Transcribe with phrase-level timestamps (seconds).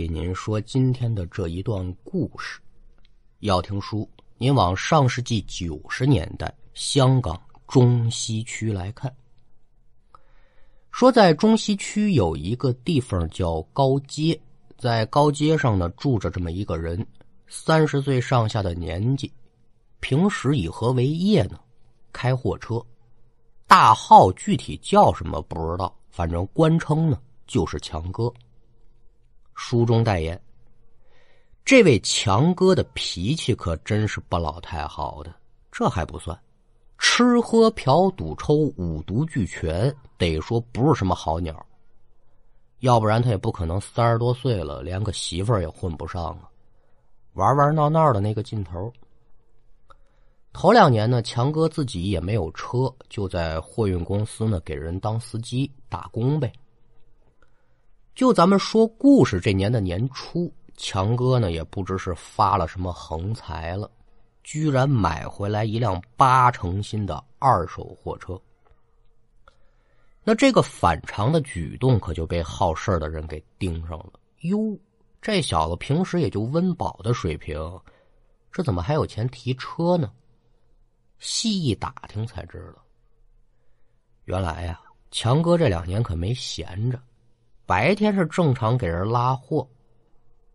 [0.00, 2.58] 给您说今天的这一段故事。
[3.40, 7.38] 要听书，您往上世纪九十年代香港
[7.68, 9.14] 中西区来看。
[10.90, 14.40] 说在中西区有一个地方叫高街，
[14.78, 17.06] 在高街上呢住着这么一个人，
[17.46, 19.30] 三十岁上下的年纪，
[20.00, 21.60] 平时以何为业呢？
[22.10, 22.82] 开货车，
[23.66, 28.32] 大号具体叫什么不知道，反正官称呢就是强哥。
[29.62, 30.40] 书中代言，
[31.66, 35.32] 这位强哥的脾气可真是不老太好的。
[35.70, 36.36] 这还不算，
[36.96, 41.54] 吃喝嫖赌抽五毒俱全，得说不是什么好鸟。
[42.78, 46.48] 要不然他也不可能三十多岁了，连个媳妇儿也混不上啊。
[47.34, 48.90] 玩玩闹闹的那个劲头。
[50.54, 56.50] 头两年呢，强哥自己也没有车，就在货运公司呢给人当司机打工呗。
[58.14, 63.90] 就咱们说故事这年的年初，强哥呢也不知是发了什么横财了，
[64.42, 68.40] 居然买回来一辆八成新的二手货车。
[70.22, 74.12] 那这个反常的举动可就被好事的人给盯上了。
[74.40, 74.78] 哟，
[75.22, 77.58] 这小子平时也就温饱的水平，
[78.52, 80.12] 这怎么还有钱提车呢？
[81.18, 82.82] 细一打听才知道，
[84.24, 84.80] 原来呀，
[85.10, 87.00] 强哥这两年可没闲着。
[87.70, 89.64] 白天是正常给人拉货，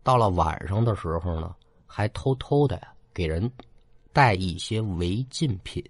[0.02, 1.54] 到了晚上的时候呢，
[1.86, 2.78] 还偷偷的
[3.14, 3.50] 给人
[4.12, 5.82] 带一些违禁品。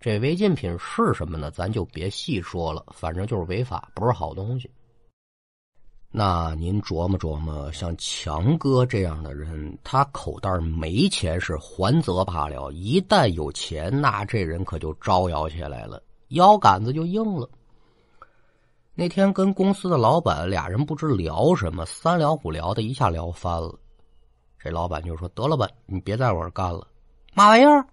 [0.00, 1.52] 这违禁品是什么呢？
[1.52, 4.68] 咱就别细说了，反正就是违法，不是好东西。
[6.10, 17.48] 那您琢磨琢磨，像强哥这样的人，他口袋没钱是还则罢了，一旦有钱，那这人可就招摇起来了，腰杆子就硬了。
[18.94, 23.74] 那天跟公司的老板俩人不知聊什么，三聊五聊的，一下聊翻了。
[24.58, 26.86] 这老板就说：“得了吧，你别在我这干了。”
[27.32, 27.84] 嘛玩意儿？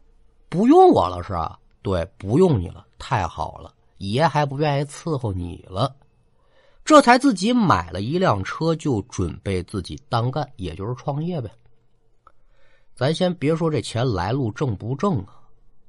[0.49, 1.57] 不用我了是吧？
[1.81, 5.95] 对，不用你了，太好了，爷还不愿意伺候你了。
[6.83, 11.49] 这才自己买了一辆车，就准备自己单干，也就是创业呗。
[12.93, 15.39] 咱先别说这钱来路正不正啊，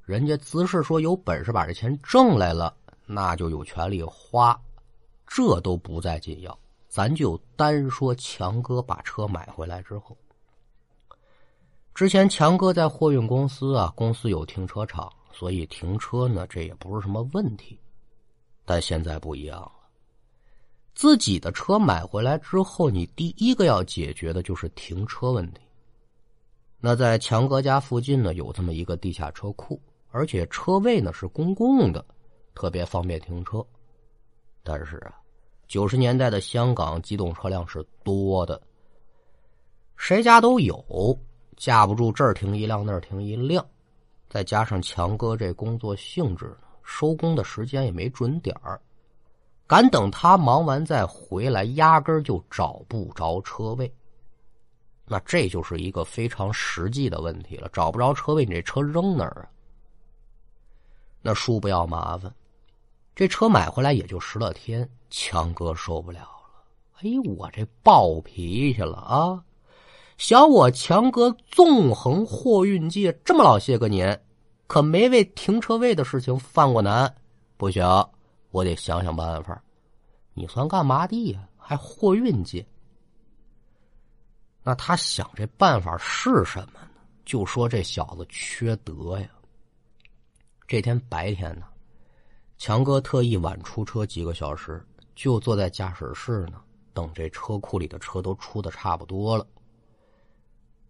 [0.04, 2.72] 人家姿势说有本事把这钱挣来了，
[3.06, 4.56] 那就有权利花。
[5.32, 6.58] 这都不再紧要，
[6.88, 10.16] 咱就单说强哥把车买回来之后。
[11.94, 17.78] 之前强哥在货运公司啊，公司有停车场，所以停车呢这也不是什么问题。
[18.64, 19.72] 但现在不一样了，
[20.96, 25.60] 自己的车买回来之后，你第一个要解决的就是停车问题。
[26.80, 29.80] 那在强哥家附近呢，有这么一个地下车库，
[30.10, 32.04] 而且车位呢是公共的，
[32.52, 33.64] 特别方便停车。
[34.64, 35.19] 但是啊。
[35.70, 38.60] 九十年代的香港机动车辆是多的，
[39.96, 41.16] 谁家都有，
[41.56, 43.64] 架不住这儿停一辆那儿停一辆，
[44.28, 48.80] 再加上强哥这工作性质，收工的时间也没准点儿，
[49.68, 53.94] 敢等他忙完再回来，压根儿就找不着车位。
[55.06, 59.46] 那这就是一个非常实际的问题了，找不着车位，你这车扔哪儿啊？
[61.22, 62.34] 那叔不要麻烦。
[63.14, 66.64] 这车买回来也就十来天，强哥受不了了。
[67.02, 69.44] 哎，我这暴脾气了啊！
[70.18, 74.22] 想我强哥纵横货运界这么老些个年，
[74.66, 77.14] 可没为停车位的事情犯过难。
[77.56, 77.82] 不行，
[78.50, 79.62] 我得想想办法。
[80.34, 81.48] 你算干嘛的呀？
[81.56, 82.66] 还货运界？
[84.62, 86.88] 那他想这办法是什么呢？
[87.24, 89.28] 就说这小子缺德呀。
[90.66, 91.66] 这天白天呢？
[92.60, 94.84] 强哥特意晚出车几个小时，
[95.14, 96.60] 就坐在驾驶室呢，
[96.92, 99.46] 等这车库里的车都出的差不多了。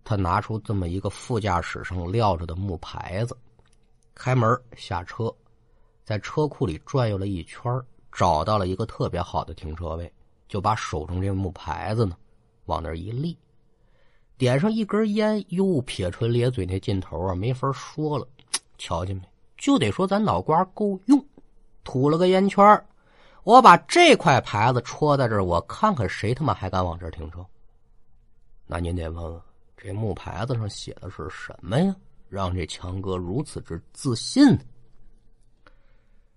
[0.02, 3.36] 他拿出这么一个副驾驶上撂着的木牌子，
[4.16, 5.32] 开门下车，
[6.02, 7.72] 在车库里转悠了一圈，
[8.10, 10.12] 找到了一个特别好的停车位，
[10.48, 12.16] 就把手中这木牌子呢
[12.64, 13.38] 往那一立，
[14.36, 18.26] 点上一根烟，哟，撇唇咧嘴那劲头啊，没法说了。
[18.76, 19.22] 瞧见没？
[19.56, 21.24] 就得说咱脑瓜够用。
[21.84, 22.86] 吐了个烟圈
[23.42, 27.44] 我把这块牌子戳在这儿，我看看谁他妈还敢往这儿停车。
[28.66, 29.40] 那您得问问，
[29.76, 31.96] 这木牌子上写的是什么呀？
[32.28, 34.56] 让这强哥如此之自信。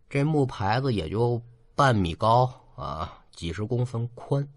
[0.09, 1.39] 这木牌子也就
[1.75, 4.47] 半米高啊，几十公分宽，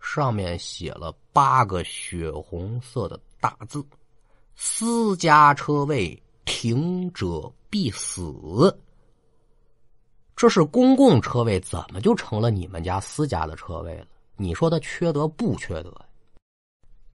[0.00, 3.84] 上面写了八个血红色的大字
[4.54, 8.22] ：“私家车位停者必死。”
[10.36, 14.06] 这是公共车位，怎么就成了你们家私家的车位了？
[14.36, 15.90] 你说他缺德不缺德？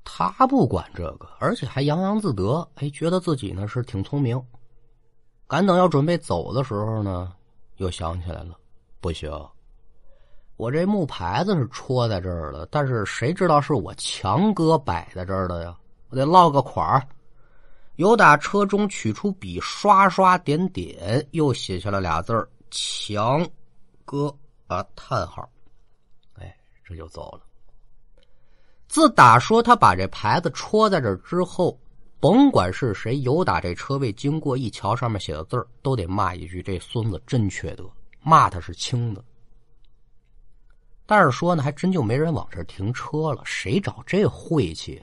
[0.03, 4.43] 他不管这个，而且还洋洋自得，哎，觉得自己呢是挺聪明。
[5.47, 7.33] 赶等要准备走的时候呢，
[7.77, 8.57] 又想起来了，
[9.01, 9.31] 不行，
[10.57, 15.77] 我这木牌子是戳在这儿了，但是谁知道是我强哥摆在这儿的呀？
[16.09, 17.07] 我得落个款儿。
[17.97, 23.49] 由打车中取出笔，刷刷点点，又写下了俩字儿“强
[24.05, 24.35] 哥”
[24.67, 25.49] 啊，叹号。
[26.35, 27.43] 哎，这就走了。
[28.89, 31.79] 自打说他把这牌子戳在这之后，
[32.19, 37.89] 甭管是谁，有打这车位经过一瞧上面写的字，都得骂一句：“这孙子真缺德！”
[38.25, 39.25] 骂他是轻的。
[41.05, 45.03] 但是说呢，还真就没人往这停车了，谁找这晦气？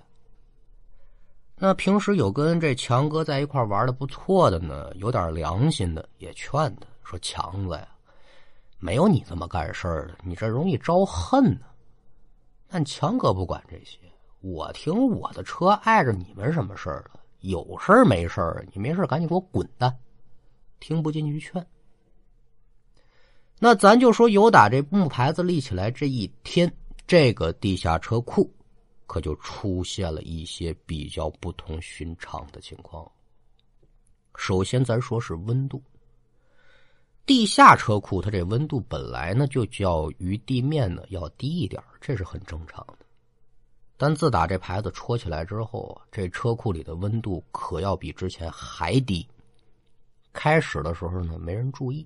[1.56, 7.88] 那平时有跟这强哥在一块玩的不错的呢，有点良心的也劝他说：“强子呀，
[8.78, 11.66] 没有你这么干事儿的，你这容易招恨呢。”
[12.70, 13.98] 但强哥不管这些，
[14.42, 17.20] 我停我的车，碍着你们什么事儿了？
[17.40, 18.64] 有事儿没事儿？
[18.74, 19.98] 你没事赶紧给我滚蛋！
[20.80, 21.66] 听不进去劝。
[23.58, 26.72] 那咱就说，有打这木牌子立起来这一天，
[27.08, 28.50] 这个地下车库。
[29.08, 33.12] 可就出现了一些比较不同寻常的情况。
[34.36, 35.82] 首先，咱说是温度。
[37.30, 43.06] 地下车库它这温度本来呢就较于地面呢要低一点，这是很正常的。
[43.98, 49.24] 但自打这牌子戳起来之后，这车库里的温度可要比之前还低。
[50.34, 52.04] 开始的时候呢，没人注意。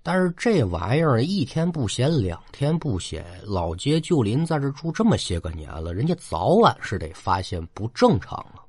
[0.00, 8.64] 但是这玩意儿一天不闲，两天不闲，老街旧邻在这住这么些个年了，人家早晚是得发现不正常了。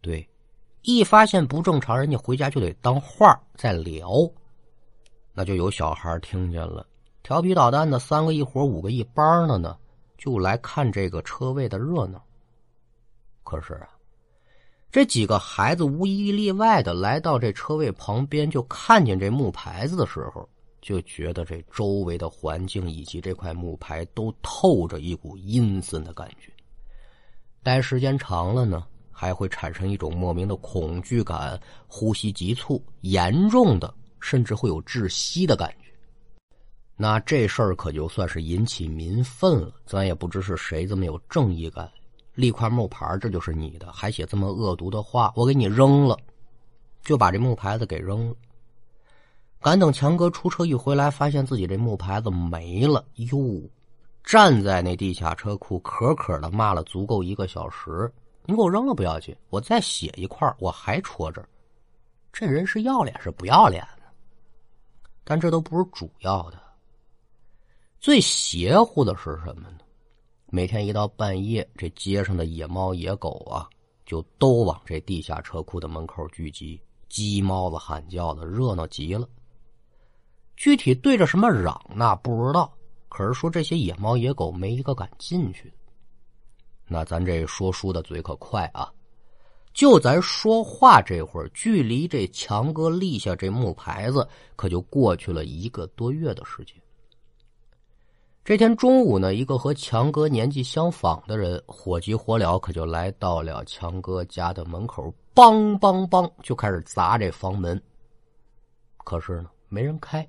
[0.00, 0.24] 对，
[0.86, 4.08] 一发现不正常，人家回家就得当话再聊。
[5.34, 6.86] 那就有小孩听见了，
[7.24, 9.76] 调皮捣蛋的三个一伙，五个一帮的呢，
[10.16, 12.24] 就来看这个车位的热闹。
[13.42, 13.88] 可是啊，
[14.92, 20.48] 这几个孩子无一例外的来到这车位旁边，就看见这木牌子的时候。
[20.82, 26.52] 就觉得这周围的环境以及这块木牌都透着一股阴森的感觉。
[27.60, 28.86] 待时间长了呢，
[29.18, 35.90] 还会产生一种莫名的恐惧感，呼吸急促，严重的甚至会有窒息的感觉。
[36.98, 39.72] 那这事儿可就算是引起民愤了。
[39.86, 41.90] 咱也不知是谁这么有正义感，
[42.34, 46.18] 立块木牌，这就是你的，还写这么恶毒的话，我给你扔了，
[47.02, 48.34] 就把这木牌子给扔了。
[49.62, 53.02] 赶等强哥出车一回来，发现自己这木牌子没了。
[53.14, 53.62] 哟，
[54.22, 58.12] 站在那地下车库，可可的骂了足够一个小时。
[58.46, 61.48] 你给我扔了不要紧，我再写一块我还戳这儿。
[62.32, 64.04] 这人是要脸是不要脸呢？
[65.24, 66.62] 但这都不是主要的。
[67.98, 69.78] 最邪乎的是什么呢？
[70.48, 73.68] 每天一到半夜，这街上的野猫野狗啊，
[74.04, 79.28] 就都往这地下车库的门口聚集，鸡猫子喊叫的，热闹极了。
[80.56, 82.72] 具体对着什么嚷那不知道，
[83.08, 85.72] 可是说这些野猫野狗没一个敢进去。
[86.86, 88.92] 那咱这说书的嘴可快啊！
[89.74, 96.74] 就咱说话这会儿，距离这强哥立下这木牌子，可就过去了一个多月的时间。
[98.42, 107.78] 这天中午呢，一个和强哥年纪相仿的人，火急火燎，可就来到了强哥家的门口，梆梆梆就开始砸这房门。
[109.04, 110.26] 可是呢，没人开。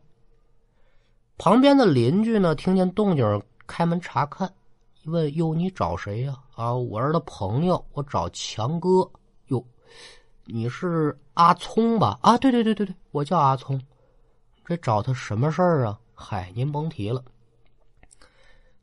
[1.38, 4.52] 旁边的邻居呢，听见动静开门查看，
[5.12, 9.10] 问：“哟，你找谁呀？”“啊，我是他朋友，我找强哥。
[9.48, 9.64] ”“哟，
[10.46, 13.82] 你是阿聪吧？”“啊，对对对对对，我叫阿聪。
[14.66, 17.24] ”“这找他什么事儿啊？”“嗨，您甭提了。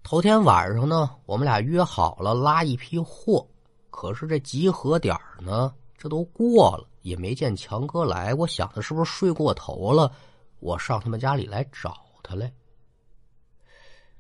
[0.02, 3.47] 头天晚上呢，我们俩约好了拉一批货，
[3.90, 8.35] 可是这集合点呢，这都过了，也没见强哥来。
[8.35, 10.12] 我想他是不是睡过头了？
[10.61, 12.50] 我上他们家里来找。”他来，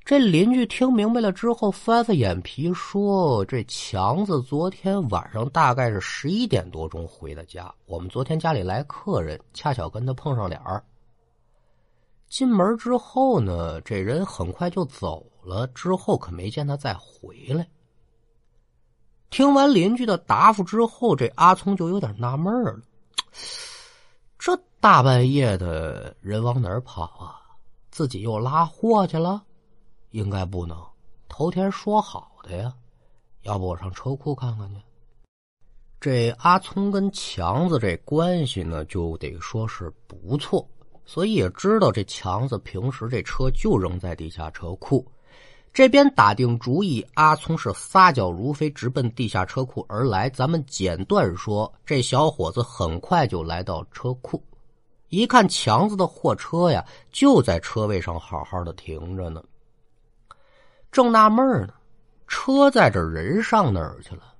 [0.04, 7.74] 这邻居听明白了之后，翻翻眼皮说：“这强子昨天晚上大概是十一点多钟回的家。
[7.86, 10.84] 我们昨天家里来客人，恰巧跟他碰上脸儿。
[12.28, 17.66] 进门之后呢，这人很快就走了，之后可没见他再回来。”
[19.30, 22.78] 听完邻居的答复之后，这阿聪就有点纳闷了
[24.38, 27.40] ：“这大半夜的人往哪儿跑啊？”
[27.90, 29.42] 自己又拉货去了，
[30.14, 30.80] 应该不能。
[31.28, 32.72] 头天说好的呀，
[33.42, 34.80] 要不我上车库看看去。
[36.00, 40.64] 这阿聪跟强子这关系呢，就得说是不错，
[41.04, 45.04] 所以也知道这强子平时这车就扔在地下车库。
[45.72, 50.30] 这边打定主意，阿聪是撒脚如飞，直奔地下车库而来。
[50.30, 54.40] 咱们简短说，这小伙子很快就来到车库，
[55.08, 59.42] 一看强子的货车呀，就在车位上好好的停着呢。
[60.94, 61.74] 正纳闷呢，
[62.28, 64.32] 车在这人上哪儿去了？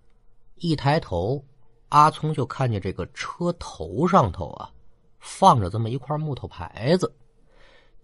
[0.55, 1.45] 一抬头，
[1.89, 4.71] 阿聪就看见这个车头上头啊，
[5.19, 7.13] 放着这么一块木头牌子。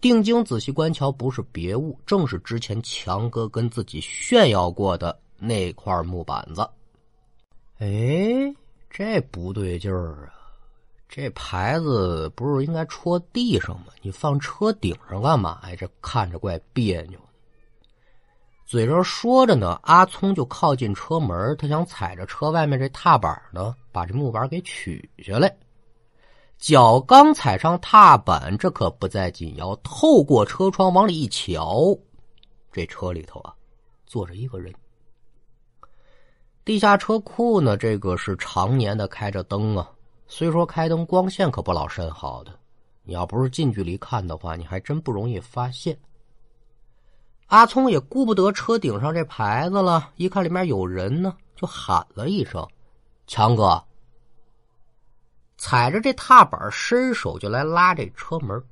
[0.01, 6.69] 定睛仔细观瞧，不是别物，正是之前强哥跟自己炫耀过的那块木板子。
[7.79, 8.53] 哎，
[8.89, 10.35] 这不对劲儿啊！
[11.07, 13.93] 这牌子不是应该戳地上吗？
[14.01, 15.75] 你放车顶上干嘛呀？
[15.79, 17.17] 这看着怪别扭。
[18.71, 25.53] 嘴上说着呢，阿聪就靠近车门，他想踩着车外面这踏板呢，把这木板给取下来。
[26.57, 29.75] 脚刚踩上踏板，这可不再紧要。
[29.83, 31.93] 透过车窗往里一瞧，
[32.71, 33.53] 这车里头啊，
[34.05, 34.73] 坐着一个人。
[36.63, 39.91] 地下车库呢，这个是常年的开着灯啊。
[40.27, 42.57] 虽说开灯，光线可不老甚好的。
[43.03, 45.93] 你要不是近距离看的话，你还真不容易发现。
[47.51, 52.65] 阿聪也顾不得车顶上这牌子了，一看里面有人呢，就喊了一声
[53.27, 53.83] ：“强哥。”
[55.59, 58.63] 踩着这踏板，伸手就来拉这车门。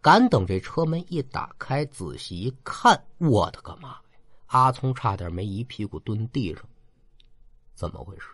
[0.00, 4.00] 敢等这车门一打开，仔细一看，我的个妈呀！
[4.46, 6.64] 阿聪差点没一屁股蹲地上。
[7.76, 8.26] 怎么回事？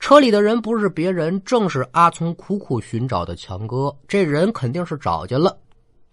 [0.00, 3.96] 车里的人不是别人，正是阿聪苦苦寻找的强哥。
[4.08, 5.56] 这人肯定是找见了。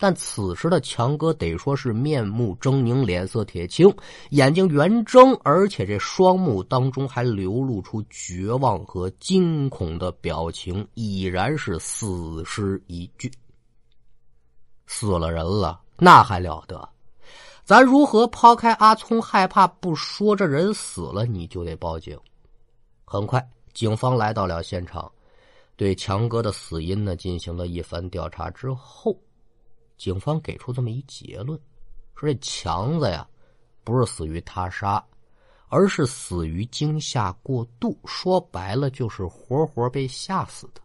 [0.01, 3.94] 但此时的强哥得说是面目狰狞，脸色铁青，
[4.29, 13.29] 眼睛圆睁，而且这双目当中还流露出绝望和惊恐的表情，已然是死尸一具。
[14.88, 16.89] 死了人了，那还了得？
[17.65, 22.18] 咱如何抛开阿聪害怕不说，这人死了你就得报警。
[23.03, 25.12] 很快，警方来到了现场，
[25.75, 29.13] 对强哥的死因呢进行了一番调查之后。
[30.00, 31.60] 警方给出这么一结论，
[32.15, 33.27] 说这强子呀，
[33.84, 35.06] 不是死于他杀，
[35.68, 38.00] 而是死于惊吓过度。
[38.06, 40.82] 说白了，就是活活被吓死的。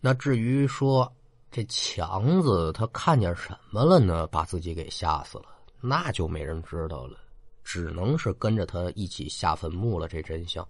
[0.00, 1.10] 那至于说
[1.50, 5.46] 这强子他看见什么了呢，把自己给吓死了，
[5.80, 7.18] 那就没人知道了，
[7.64, 10.06] 只能是跟着他一起下坟墓了。
[10.06, 10.66] 这真相，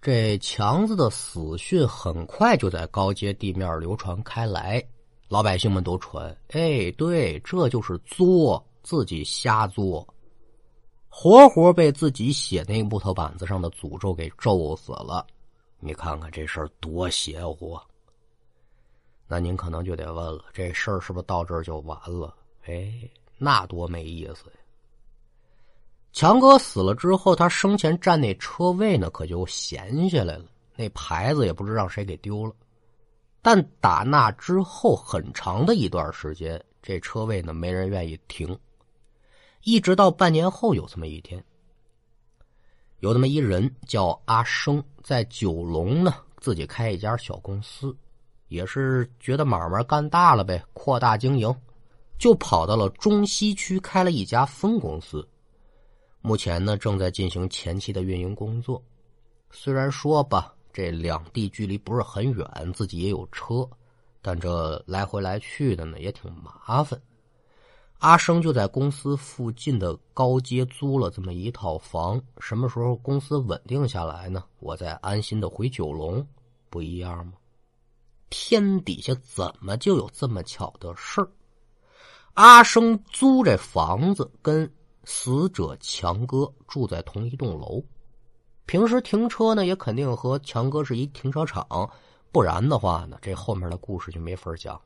[0.00, 4.84] 这强子的死讯很快就在高阶地面流传开来。
[5.32, 10.06] 老百姓们都传，哎，对，这就是作，自己瞎作，
[11.08, 15.26] 活活被自己写那木头板子上的诅咒给咒死了。
[15.80, 17.80] 你看看这事儿多邪乎！
[19.26, 22.36] 那您可能就得问了，这事儿是不是到这儿就完了？
[22.66, 22.92] 哎，
[23.38, 24.56] 那多没意思呀！
[26.12, 30.44] 强哥死了之后，他生前占那车位呢，可就闲下来了，
[30.76, 32.52] 那牌子也不知让谁给丢了。
[33.44, 38.56] 但打那之后很长的一段时间，这车位呢没人愿意停，
[39.64, 41.44] 一直到半年后有这么一天，
[43.00, 47.92] 有那么一人叫阿生，在九龙呢自己开一家小公司，
[48.46, 51.52] 也是觉得买卖干大了呗，扩大经营，
[52.20, 55.28] 就跑到了中西区开了一家分公司，
[56.20, 58.80] 目前呢正在进行前期的运营工作，
[59.50, 60.54] 虽然说吧。
[60.72, 63.68] 这两地距离不是很远，自己也有车，
[64.20, 67.00] 但这来回来去的呢也挺麻烦。
[67.98, 74.42] 阿生就在公司附近的高街租了这么一套房，什么时候公司稳定下来呢？
[74.58, 76.26] 我再安心的回九龙，
[76.68, 77.34] 不一样吗？
[78.30, 81.28] 天底下怎么就有这么巧的事儿？
[82.34, 84.68] 阿生租这房子跟
[85.04, 87.80] 死者强哥住在同一栋楼。
[88.72, 91.90] 平时停车呢，也肯定和强哥是一停车场，
[92.30, 94.80] 不然的话呢，这后面的故事就没法讲。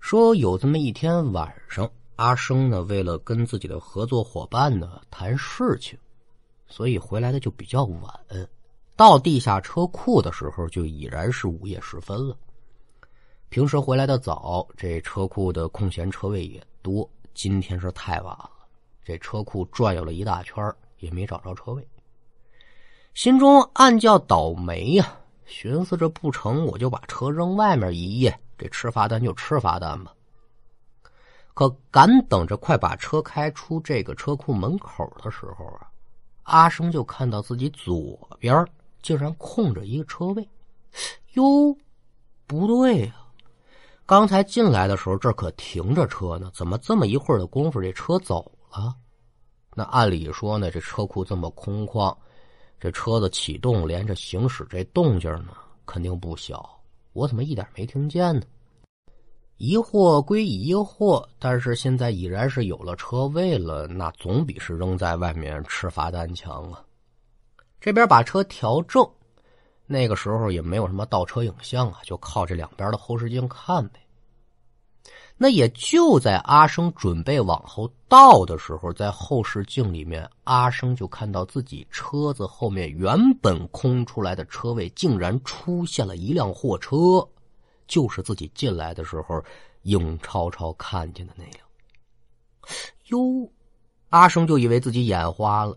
[0.00, 5.98] 说有这么一天晚上，阿生呢为了跟自己的合作伙伴呢谈事情，
[6.68, 8.10] 所以回来的就比较晚。
[8.96, 12.34] 到地下车库的时候，就已然是午夜时分了。
[13.50, 17.06] 平时回来的早，这车库的空闲车位也多。
[17.34, 18.50] 今天是太晚了，
[19.04, 21.86] 这车库转悠了一大圈，也没找着车位。
[23.16, 30.12] 心中暗叫倒霉呀，寻思着不成，我就把车扔外面一夜，这吃罚单就吃罚单吧。
[31.54, 35.88] 可赶等着快把车开出这个车库门口的时候啊，
[36.42, 38.62] 阿生就看到自己左边
[39.00, 40.46] 竟然空着一个车位。
[41.32, 41.74] 哟，
[42.46, 43.14] 不对呀，
[44.04, 48.94] 刚才进来的时候，这可停着车呢，怎么这么一会儿的功夫，这车走了？
[49.74, 52.14] 那按理说呢，这车库这么空旷，
[52.78, 55.54] 这车子启动连着行驶，这动静呢
[55.84, 56.68] 肯定不小。
[57.12, 58.42] 我怎么一点没听见呢？
[59.56, 66.84] 疑惑归疑惑，但是现在已然是有了车位了，那总比是扔在外面吃罚单强啊。
[67.80, 69.02] 这边把车调正，
[69.86, 74.00] 那个时候也没有什么倒车影像啊，就靠这两边的后视镜看呗。
[75.38, 86.96] 那也就在阿生准备往后倒的时候，在后视镜里面，阿生就看到自己车子后面原本空出来的车位，竟然出现了一辆货车。
[87.86, 89.40] 就是自己进来的时候，
[89.82, 91.58] 影超超看见的那辆。
[93.08, 93.48] 哟，
[94.08, 95.76] 阿生就以为自己眼花了，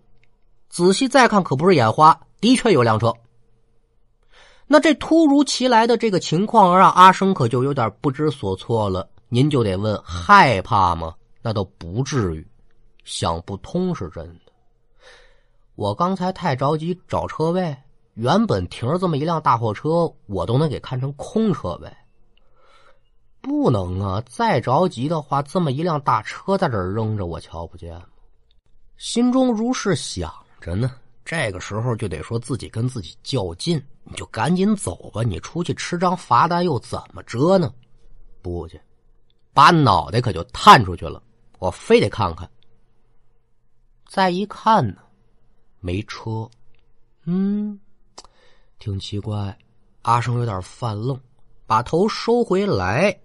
[0.70, 3.14] 仔细再看，可不是眼花，的确有辆车。
[4.66, 9.08] 那这突如其来的这个情况，让阿生可就有点不知所措了。
[9.30, 11.16] 您就得问，害怕吗？
[11.42, 12.46] 那都不至于，
[13.06, 14.52] 想不通是真的。
[15.76, 17.76] 我刚才太着急找车位。
[18.16, 21.90] 原本停着这么一辆大货车，我都能给看成空车位。
[23.40, 24.22] 不能啊！
[24.28, 27.98] 再着急的话，这么一辆大车在这儿扔着，我瞧不见？
[28.98, 30.92] 心中如是想着呢。
[31.24, 35.24] 这个时候就得说自己跟自己较劲，你就赶紧走吧。
[35.24, 37.74] 你出去吃张罚单又怎么着呢？
[38.42, 38.82] 不去，
[39.60, 41.22] 把脑袋可就探出去了。
[41.58, 42.50] 我非得看看。
[44.08, 44.96] 再一看呢，
[45.82, 46.50] 没车。
[47.26, 47.78] 嗯。
[48.80, 49.58] 挺奇怪，
[50.04, 51.20] 阿生有点犯愣，
[51.68, 53.20] 把头收回来，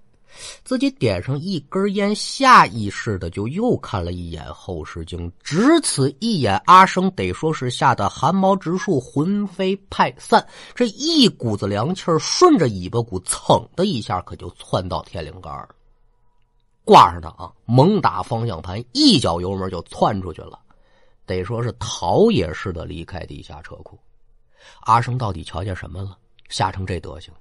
[0.64, 5.31] 自己点上一根烟，下意识的就又看了一眼后视镜。
[5.41, 15.69] 只此一眼，阿生得说是吓得汗毛直竖，魂飞魄散，这一股子凉气顺着尾巴骨蹭的一下，可就窜到天灵盖了。
[16.84, 20.58] 挂上它啊，猛打方向盘，一脚油门就窜出去了，
[21.26, 23.99] 得说是逃也似的离开地下车库。
[24.80, 26.16] 阿生到底瞧见什么了？
[26.49, 27.32] 吓成这德行！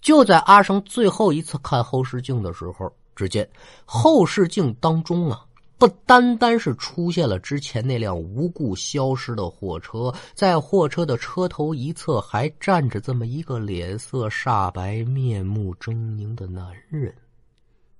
[0.00, 3.48] 就在阿生最后一次看后视镜的时候，只见
[3.84, 5.44] 后视镜当中啊，
[5.78, 17.14] 不单单是出现了之前那辆无故消失的货车，在货车的车头一侧还站着这么一个脸色煞白、面目狰狞的男人。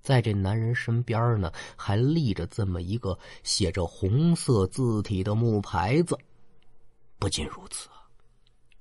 [0.05, 6.17] 在这男人身边呢，还立着这么一个写着红色字体的木牌子。
[7.19, 7.89] 不仅如此，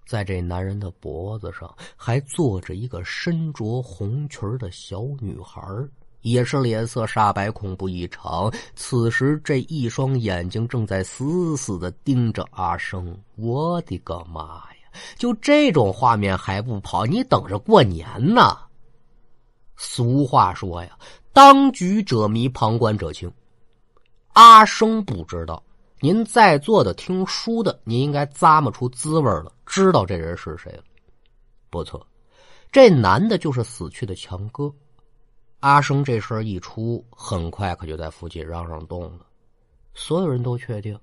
[0.05, 5.61] 在这男人的脖子上还坐着一个身着红裙的小女孩，
[6.23, 8.53] 也是脸色煞白、恐怖异常。
[8.75, 13.17] 此时，这一双眼睛正在死死的盯着阿生。
[13.37, 14.99] 我的个妈呀！
[15.17, 17.05] 就这种画面还不跑？
[17.05, 18.05] 你等着过年
[18.35, 18.57] 呢！
[19.75, 20.97] 俗话说呀
[21.33, 23.31] ，“当局者迷，旁观者清。”
[24.33, 25.61] 阿生不知道。
[25.99, 30.83] 您在座的听书的，您应该咂摸出滋味了，知道这人是谁了。
[31.69, 32.05] 不错，
[32.73, 34.69] 这男的就是死去的强哥。
[35.61, 39.25] 阿生这事儿一出，很快可就在附近嚷嚷动了。
[39.93, 40.99] 所有人都确定，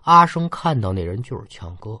[0.00, 2.00] 阿生看到那人就是强哥，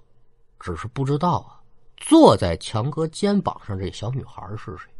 [0.58, 1.60] 只是不知道啊，
[1.98, 4.90] 坐在强哥肩膀上这小女孩是谁。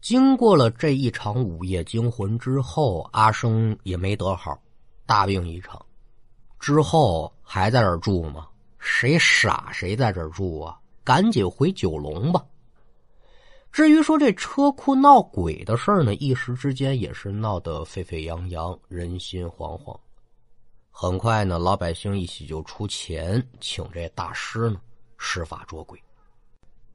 [0.00, 4.58] 经过了这一场午夜惊魂之后，阿生也没得好，
[5.04, 5.84] 大病一场。
[6.58, 8.48] 之后还在这儿住吗？
[8.78, 10.78] 谁傻谁在这儿住啊？
[11.04, 12.42] 赶紧回九龙吧。
[13.70, 19.96] 至于说这车库闹鬼的事呢，一时之间也是闹得沸沸扬扬，人心惶惶。
[20.90, 24.80] 很快呢，老百姓一起就出钱请这大师呢
[25.18, 26.02] 施法捉鬼。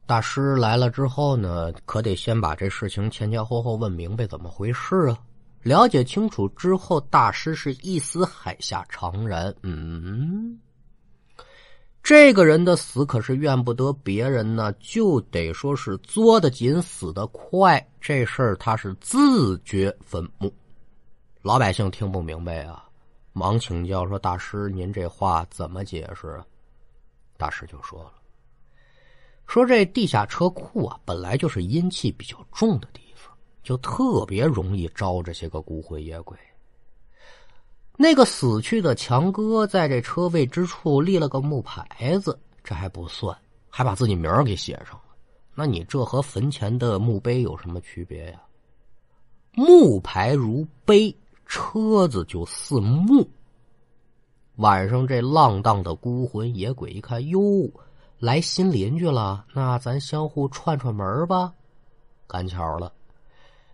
[0.05, 5.17] 大师来了之后呢，可得先把这事情前前后后问明白怎么回事啊。
[5.63, 9.51] 了解清楚之后，大师是一丝海下长然。
[9.63, 10.59] 嗯，
[12.03, 17.83] 这个人的死可是怨不得别人呢，就得说是作的紧，死的快。
[17.99, 20.53] 这事儿他是自掘坟墓。
[21.41, 22.87] 老百姓听不明白啊，
[23.33, 26.39] 忙请教说：“大师，您这话怎么解释？”
[27.37, 28.11] 大师就说了
[29.47, 33.34] ：“说这地下车库啊，本来就是阴气比较重的地方。”
[33.65, 36.38] 就特别容易招这些个孤魂野鬼。
[37.97, 43.36] 那个死去的强哥在这车位之处立了个木牌子，这还不算，
[43.67, 45.15] 还把自己名儿给写上了。
[45.55, 48.39] 那你这和坟前的墓碑有什么区别呀？
[49.53, 51.15] 木牌如碑，
[51.47, 53.27] 车子就似墓。
[54.58, 57.39] 晚上这浪荡的孤魂野鬼一看，哟，
[58.19, 61.54] 来新邻居了，那咱相互串串门吧。
[62.28, 62.91] 赶巧了，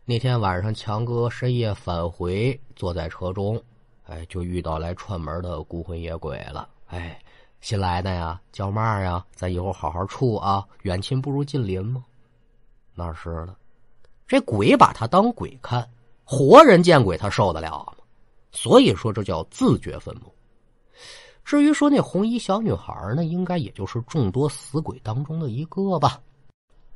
[0.04, 3.62] 那天晚上强哥深夜返回，坐在车中，
[4.06, 6.67] 哎，就遇到来串门的孤魂野鬼了。
[6.88, 7.21] 哎，
[7.62, 9.23] 新来的呀，叫嘛呀？
[9.36, 12.04] 咱以后好好处啊，远亲不如近邻吗？
[12.95, 13.56] 那是了，
[14.27, 15.88] 这鬼把他当鬼看，
[16.25, 18.04] 活人见鬼他受得了吗？
[18.51, 20.34] 所以说这叫自掘坟墓。
[21.51, 26.17] 至于说那红衣小女孩呢，应该也就是众多死鬼当中的一个吧。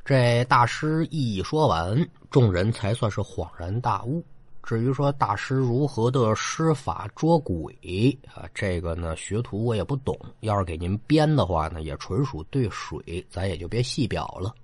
[0.05, 4.23] 这大师一说完，众人才算是恍然大悟。
[4.63, 10.17] 至于说大师如何的施法捉鬼啊，这个呢学徒我也不懂。
[10.39, 14.55] 要是给您编的话呢，也纯属对水，咱也就别细表了。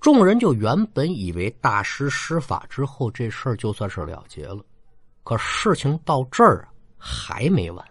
[0.00, 4.64] 众人就原本以为大师施法之后，这事儿就算是了结了。
[5.24, 7.86] 可事情到这儿还没完。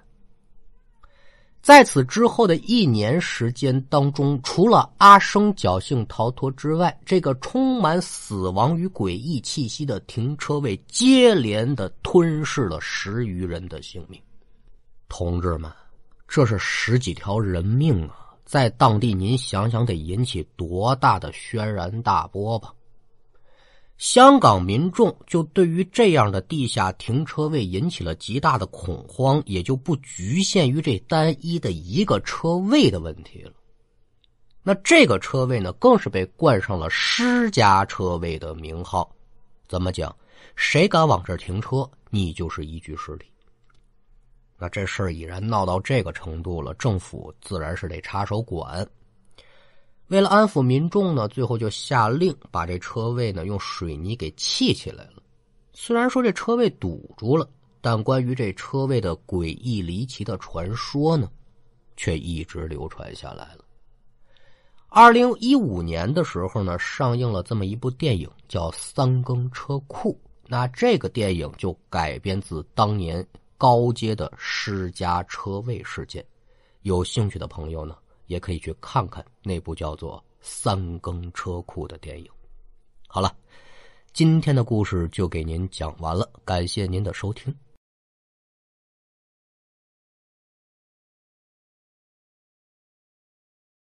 [1.63, 14.21] 在此之后的一年时间当中，除了阿生侥幸逃脱之外，这个充满死亡与诡异气息的停车位接连的吞噬了十余人的性命。
[15.07, 15.71] 同志们，
[16.27, 18.35] 这是十几条人命啊！
[18.43, 22.73] 在当地，您想想得引起多大的轩然大波吧？
[24.03, 33.53] 香港民众就对于这样的地下停车位引起了极大的恐慌，也就不局限于这单一的一个车位的问题了。
[34.61, 39.09] 那这个车位呢，更是被冠上了“私家车位”的名号。
[39.69, 40.13] 怎么讲？
[40.57, 43.27] 谁敢往这儿停车，你就是一具尸体。
[44.57, 48.85] 那这事儿已然闹到这个程度了，政府自然是得插手管。
[50.13, 55.23] 为了安抚民众呢，最后就下令把这车位呢用水泥给砌起来了。
[55.73, 57.49] 虽然说这车位堵住了，
[57.81, 61.27] 但关于这车位的诡异离奇的传说呢，
[61.97, 63.65] 却一直流传下来了。
[64.87, 70.11] 二零一五年的时候呢，上映了这么一部电影，叫《三更车库》。
[70.45, 73.25] 那这个电影就改编自当年
[73.57, 76.23] 高街的施家车位事件。
[76.83, 77.95] 有兴趣的朋友呢？
[78.33, 82.27] 也可以去看看那部叫做《三更车库》的电影。
[83.07, 83.31] 好了，
[84.11, 87.55] 今天的故事就给您讲完了，感谢您的收听。